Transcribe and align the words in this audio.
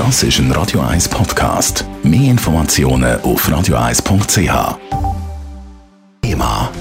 Das 0.00 0.22
ist 0.22 0.38
ein 0.38 0.50
Radio 0.52 0.80
1 0.80 1.10
Podcast. 1.10 1.84
Mehr 2.02 2.30
Informationen 2.30 3.20
auf 3.20 3.46
radio1.ch. 3.46 4.78
Thema. 6.22 6.72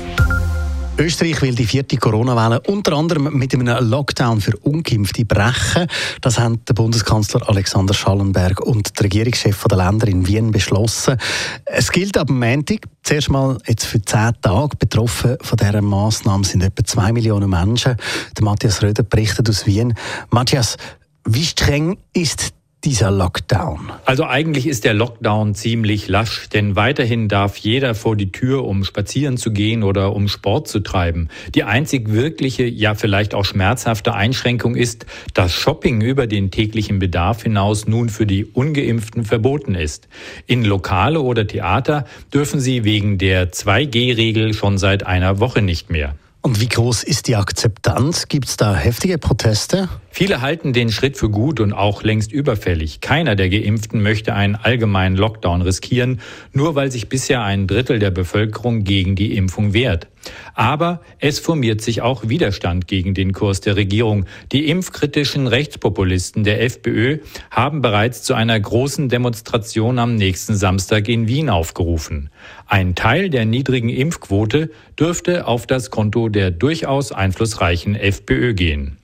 Österreich 0.97 1.41
will 1.41 1.53
die 1.53 1.65
vierte 1.65 1.97
Corona-Welle 1.97 2.61
unter 2.61 2.93
anderem 2.93 3.37
mit 3.37 3.53
einem 3.53 3.89
Lockdown 3.89 4.39
für 4.39 4.55
Ungeimpfte 4.59 5.25
brechen. 5.25 5.87
Das 6.21 6.39
haben 6.39 6.63
der 6.63 6.73
Bundeskanzler 6.73 7.41
Alexander 7.49 7.93
Schallenberg 7.93 8.61
und 8.61 8.97
der 8.97 9.03
Regierungschef 9.03 9.65
der 9.65 9.77
Länder 9.77 10.07
in 10.07 10.25
Wien 10.25 10.51
beschlossen. 10.51 11.17
Es 11.65 11.91
gilt 11.91 12.17
ab 12.17 12.29
Montag 12.29 12.85
zuerst 13.03 13.29
mal 13.29 13.57
jetzt 13.67 13.83
für 13.83 14.01
zehn 14.01 14.31
Tage. 14.41 14.77
Betroffen 14.77 15.35
von 15.41 15.57
dieser 15.57 15.81
Massnahme 15.81 16.45
sind 16.45 16.63
etwa 16.63 16.85
zwei 16.85 17.11
Millionen 17.11 17.49
Menschen. 17.49 17.97
Der 18.37 18.45
Matthias 18.45 18.81
Röder 18.81 19.03
berichtet 19.03 19.49
aus 19.49 19.65
Wien. 19.65 19.93
Matthias, 20.29 20.77
wie 21.25 21.45
streng 21.45 21.97
ist 22.13 22.53
dieser 22.83 23.11
Lockdown? 23.11 23.91
Also 24.05 24.25
eigentlich 24.25 24.65
ist 24.67 24.85
der 24.85 24.93
Lockdown 24.93 25.53
ziemlich 25.53 26.07
lasch, 26.07 26.47
denn 26.49 26.75
weiterhin 26.75 27.27
darf 27.27 27.57
jeder 27.57 27.93
vor 27.95 28.15
die 28.15 28.31
Tür, 28.31 28.65
um 28.65 28.83
spazieren 28.83 29.37
zu 29.37 29.51
gehen 29.51 29.83
oder 29.83 30.15
um 30.15 30.27
Sport 30.27 30.67
zu 30.67 30.79
treiben. 30.79 31.29
Die 31.55 31.63
einzig 31.63 32.11
wirkliche, 32.11 32.65
ja 32.65 32.95
vielleicht 32.95 33.33
auch 33.33 33.45
schmerzhafte 33.45 34.13
Einschränkung 34.13 34.75
ist, 34.75 35.05
dass 35.33 35.53
Shopping 35.53 36.01
über 36.01 36.27
den 36.27 36.51
täglichen 36.51 36.99
Bedarf 36.99 37.43
hinaus 37.43 37.87
nun 37.87 38.09
für 38.09 38.25
die 38.25 38.45
ungeimpften 38.45 39.25
verboten 39.25 39.75
ist. 39.75 40.07
In 40.47 40.63
Lokale 40.63 41.21
oder 41.21 41.45
Theater 41.45 42.05
dürfen 42.33 42.59
sie 42.59 42.83
wegen 42.85 43.17
der 43.17 43.51
2G-Regel 43.51 44.53
schon 44.53 44.77
seit 44.77 45.05
einer 45.05 45.39
Woche 45.39 45.61
nicht 45.61 45.89
mehr. 45.89 46.15
Und 46.41 46.61
wie 46.61 46.69
groß 46.69 47.03
ist 47.03 47.27
die 47.27 47.35
Akzeptanz? 47.35 48.29
Gibt 48.29 48.47
es 48.47 48.55
da 48.55 48.73
heftige 48.73 49.17
Proteste? 49.17 49.89
Viele 50.11 50.41
halten 50.41 50.73
den 50.73 50.91
Schritt 50.91 51.17
für 51.17 51.29
gut 51.29 51.59
und 51.59 51.73
auch 51.73 52.03
längst 52.03 52.31
überfällig. 52.31 52.99
Keiner 52.99 53.35
der 53.35 53.49
Geimpften 53.49 54.01
möchte 54.01 54.33
einen 54.33 54.55
allgemeinen 54.55 55.15
Lockdown 55.15 55.61
riskieren, 55.61 56.19
nur 56.51 56.75
weil 56.75 56.91
sich 56.91 57.09
bisher 57.09 57.43
ein 57.43 57.67
Drittel 57.67 57.99
der 57.99 58.11
Bevölkerung 58.11 58.83
gegen 58.83 59.15
die 59.15 59.35
Impfung 59.35 59.73
wehrt. 59.73 60.07
Aber 60.53 61.01
es 61.19 61.39
formiert 61.39 61.81
sich 61.81 62.01
auch 62.01 62.27
Widerstand 62.27 62.87
gegen 62.87 63.13
den 63.13 63.31
Kurs 63.31 63.61
der 63.61 63.75
Regierung. 63.75 64.25
Die 64.51 64.67
impfkritischen 64.67 65.47
Rechtspopulisten 65.47 66.43
der 66.43 66.61
FPÖ 66.61 67.19
haben 67.51 67.81
bereits 67.81 68.23
zu 68.23 68.33
einer 68.33 68.59
großen 68.59 69.09
Demonstration 69.09 69.99
am 69.99 70.15
nächsten 70.15 70.55
Samstag 70.55 71.07
in 71.07 71.27
Wien 71.27 71.49
aufgerufen. 71.49 72.29
Ein 72.67 72.95
Teil 72.95 73.29
der 73.29 73.45
niedrigen 73.45 73.89
Impfquote 73.89 74.71
dürfte 74.99 75.47
auf 75.47 75.65
das 75.65 75.89
Konto 75.89 76.29
der 76.29 76.51
durchaus 76.51 77.11
einflussreichen 77.11 77.95
FPÖ 77.95 78.53
gehen. 78.53 78.98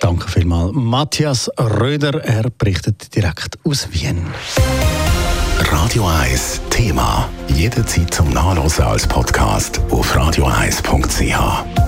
Danke 0.00 0.28
vielmals. 0.28 0.72
Matthias 0.74 1.50
Röder, 1.58 2.22
er 2.24 2.50
berichtet 2.50 3.14
direkt 3.14 3.58
aus 3.64 3.88
Wien. 3.90 4.26
Radio 5.58 6.06
1 6.06 6.60
Thema. 6.70 7.28
Jederzeit 7.48 8.14
zum 8.14 8.30
Nachlesen 8.30 8.84
als 8.84 9.06
Podcast 9.06 9.80
auf 9.90 10.16
radio1.ch. 10.16 11.87